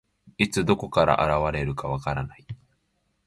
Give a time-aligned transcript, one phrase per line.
[0.39, 2.47] いつ、どこから現れるか分からない。